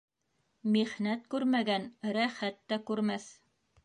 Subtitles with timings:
[0.75, 1.85] Михнәт күрмәгән
[2.19, 3.29] рәхәт тә күрмәҫ.